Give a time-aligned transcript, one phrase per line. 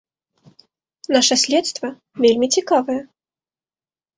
[1.17, 1.89] Наша следства
[2.25, 2.99] вельмі цікавае.